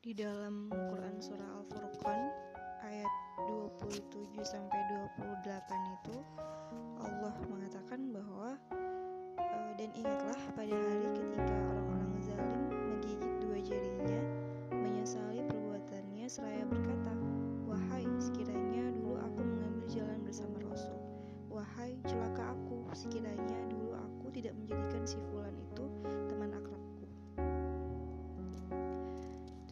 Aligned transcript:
di 0.00 0.16
dalam 0.16 0.72
Quran 0.72 1.20
surah 1.20 1.60
Al-Furqan 1.60 2.20
ayat 2.88 3.12
27 3.44 4.32
sampai 4.40 4.79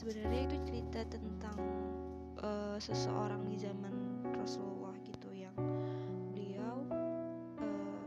sebenarnya 0.00 0.48
itu 0.48 0.56
cerita 0.64 1.00
tentang 1.12 1.60
uh, 2.40 2.80
seseorang 2.80 3.44
di 3.52 3.60
zaman 3.60 3.92
Rasulullah 4.32 4.96
gitu 5.04 5.28
yang 5.28 5.52
beliau 6.32 6.88
uh, 7.60 8.00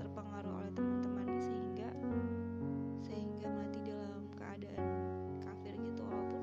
terpengaruh 0.00 0.64
oleh 0.64 0.72
teman-teman 0.72 1.28
sehingga 1.36 1.92
sehingga 3.04 3.52
mati 3.52 3.84
dalam 3.84 4.32
keadaan 4.32 4.88
kafir 5.44 5.76
gitu. 5.76 6.00
Walaupun 6.08 6.42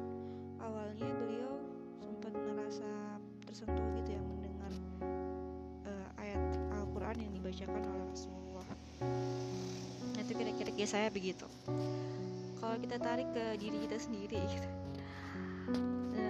awalnya 0.61 1.09
beliau 1.25 1.57
sempat 1.97 2.37
merasa 2.37 3.17
tersentuh 3.49 3.81
gitu 3.97 4.13
ya 4.13 4.21
mendengar 4.21 4.73
uh, 5.89 6.21
ayat 6.21 6.53
Al-Quran 6.77 7.17
yang 7.25 7.33
dibacakan 7.33 7.81
oleh 7.81 8.03
Rasulullah. 8.13 8.67
Nah 10.13 10.21
itu 10.21 10.33
kira-kira 10.37 10.85
saya 10.85 11.09
begitu 11.09 11.49
kalau 12.57 12.75
kita 12.81 12.97
tarik 12.97 13.29
ke 13.33 13.57
diri 13.61 13.77
kita 13.85 13.97
sendiri 13.97 14.39
gitu. 14.49 14.69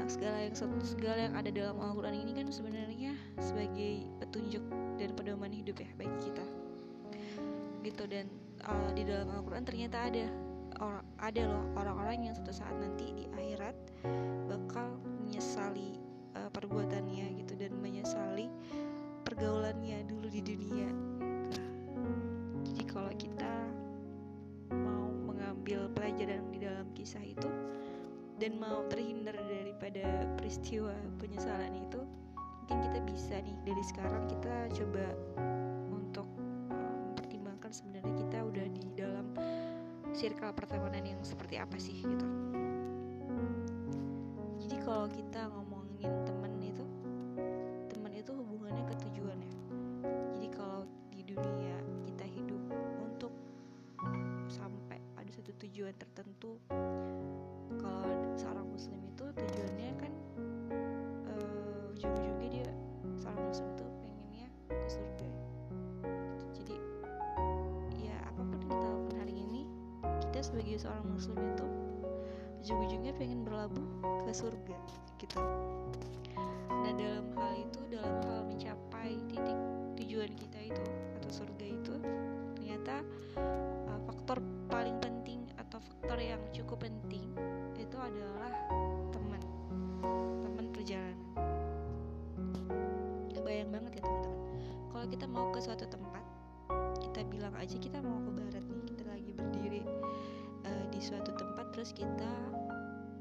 Segala 0.07 0.39
yang 0.39 0.55
segala 0.87 1.19
yang 1.19 1.35
ada 1.35 1.51
dalam 1.51 1.83
Al-Quran 1.83 2.15
ini 2.15 2.31
kan 2.31 2.47
sebenarnya 2.47 3.11
sebagai 3.43 4.07
petunjuk 4.23 4.63
dan 4.95 5.11
pedoman 5.19 5.51
hidup 5.51 5.83
ya 5.83 5.89
bagi 5.99 6.31
kita. 6.31 6.45
Gitu 7.83 8.03
dan 8.07 8.31
uh, 8.63 8.89
di 8.95 9.03
dalam 9.03 9.27
Al-Quran 9.35 9.67
ternyata 9.67 10.07
ada 10.07 10.31
orang 10.79 11.03
ada 11.19 11.41
loh 11.43 11.63
orang-orang 11.75 12.31
yang 12.31 12.33
suatu 12.39 12.55
saat 12.55 12.71
nanti 12.79 13.11
di 13.19 13.25
akhirat 13.35 13.75
bakal 14.47 14.95
menyesali 15.27 15.99
uh, 16.39 16.47
perbuatannya 16.55 16.86
kisah 27.07 27.23
itu 27.23 27.47
dan 28.35 28.59
mau 28.59 28.83
terhindar 28.91 29.39
daripada 29.47 30.27
peristiwa 30.35 30.91
penyesalan 31.23 31.71
itu 31.79 32.03
mungkin 32.67 32.83
kita 32.83 32.99
bisa 33.07 33.35
nih 33.47 33.55
dari 33.63 33.83
sekarang 33.87 34.27
kita 34.27 34.67
coba 34.75 35.15
untuk 35.87 36.27
mempertimbangkan 36.67 37.71
sebenarnya 37.71 38.11
kita 38.11 38.37
udah 38.43 38.67
di 38.75 38.83
dalam 38.99 39.31
circle 40.11 40.51
pertemanan 40.51 41.07
yang 41.07 41.21
seperti 41.23 41.55
apa 41.55 41.79
sih 41.79 42.03
gitu. 42.03 42.27
Jadi 44.67 44.75
kalau 44.83 45.07
kita 45.07 45.47
ngomongin 45.47 45.76
tujuan 55.87 56.03
tertentu. 56.03 56.51
Kalau 57.79 58.19
seorang 58.35 58.67
muslim 58.67 58.99
itu 59.07 59.23
tujuannya 59.23 59.91
kan 59.95 60.11
uh, 61.31 61.95
ujung-ujungnya 61.95 62.59
dia 62.59 62.67
seorang 63.15 63.47
muslim 63.47 63.71
tuh 63.79 63.87
pengennya 64.03 64.51
ke 64.67 64.75
surga. 64.91 65.29
Jadi 66.59 66.75
ya 68.03 68.19
apa 68.19 68.35
pun 68.35 68.59
kita 68.67 68.83
lakukan 68.83 69.15
hari 69.15 69.35
ini 69.39 69.63
kita 70.27 70.39
sebagai 70.43 70.75
seorang 70.75 71.07
muslim 71.07 71.39
itu 71.55 71.67
ujung-ujungnya 72.67 73.15
pengen 73.15 73.47
berlabuh 73.47 73.87
ke 74.27 74.31
surga 74.35 74.75
gitu. 75.23 75.39
Nah 76.67 76.91
dalam 76.99 77.31
hal 77.39 77.63
itu 77.63 77.79
dalam 77.87 78.15
hal 78.27 78.43
mencapai 78.43 79.15
titik 79.31 79.55
tujuan 80.03 80.35
kita 80.35 80.67
itu 80.67 80.83
atau 81.23 81.31
surga 81.31 81.63
penting 86.77 87.25
itu 87.77 87.97
adalah 87.97 88.53
teman. 89.13 89.41
Teman 90.45 90.65
perjalanan. 90.73 91.19
Kebayang 93.33 93.69
banget 93.73 93.91
ya 93.97 94.01
teman-teman. 94.05 94.41
Kalau 94.93 95.05
kita 95.09 95.25
mau 95.29 95.45
ke 95.53 95.59
suatu 95.61 95.85
tempat 95.89 96.23
kita 97.17 97.33
bilang 97.33 97.55
aja 97.57 97.77
kita 97.81 97.97
mau 98.05 98.21
ke 98.21 98.29
barat 98.29 98.61
nih 98.69 98.81
kita 98.93 99.03
lagi 99.09 99.31
berdiri 99.33 99.81
uh, 100.69 100.85
di 100.93 101.01
suatu 101.01 101.33
tempat 101.33 101.65
terus 101.73 101.89
kita 101.89 102.29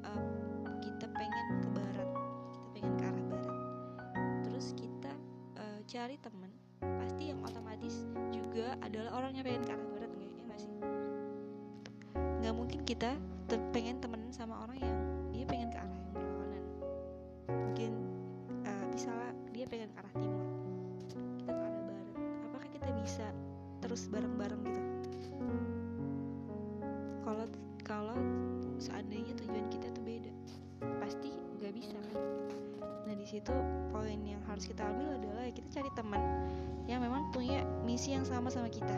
uh, 0.04 0.68
kita 0.84 1.08
pengen 1.16 1.46
ke 1.64 1.68
barat 1.72 2.10
kita 2.52 2.66
pengen 2.76 2.92
ke 3.00 3.04
arah 3.08 3.24
barat. 3.32 3.56
Terus 4.44 4.66
kita 4.76 5.12
uh, 5.56 5.80
cari 5.88 6.20
teman 6.20 6.52
pasti 6.80 7.32
yang 7.32 7.40
otomatis 7.40 8.04
juga 8.28 8.76
adalah 8.84 9.16
orang 9.16 9.32
yang 9.32 9.48
pengen 9.48 9.64
ke 9.64 9.72
arah 9.72 9.88
barat 9.96 10.10
nggak 10.12 10.28
ya 10.28 10.56
sih? 10.60 10.72
Nggak 12.44 12.52
mungkin 12.52 12.80
kita 12.84 13.16
te 13.46 13.54
pengen 13.70 14.02
temenan 14.02 14.34
sama 14.34 14.58
orang 14.66 14.78
yang 14.82 14.98
dia 15.30 15.46
pengen 15.46 15.70
ke 15.70 15.78
arah 15.78 15.94
yang 15.94 16.10
berlawanan. 16.10 16.62
Mungkin 17.46 17.92
uh, 18.66 18.84
misalnya 18.90 19.30
dia 19.54 19.64
pengen 19.70 19.88
ke 19.94 19.98
arah 20.02 20.14
timur. 20.18 20.46
Kita 21.38 21.52
ke 21.54 21.62
arah 21.62 21.82
barat 21.86 22.06
apakah 22.50 22.68
kita 22.74 22.90
bisa 22.98 23.26
terus 23.78 24.10
bareng-bareng 24.10 24.62
gitu? 24.66 24.82
Kalau 27.22 27.46
kalau 27.86 28.18
seandainya 28.82 29.34
tujuan 29.38 29.66
kita 29.70 29.94
tuh 29.94 30.02
beda 30.02 30.32
pasti 30.98 31.30
nggak 31.62 31.72
bisa 31.74 31.98
kan? 32.10 32.18
Nah 33.06 33.14
di 33.14 33.26
situ 33.26 33.54
poin 33.94 34.20
yang 34.26 34.42
harus 34.50 34.66
kita 34.66 34.82
ambil 34.82 35.22
adalah 35.22 35.46
kita 35.54 35.70
cari 35.70 35.90
teman 35.94 36.22
yang 36.90 36.98
memang 36.98 37.30
punya 37.30 37.62
misi 37.86 38.14
yang 38.14 38.26
sama 38.26 38.50
sama 38.50 38.66
kita 38.66 38.94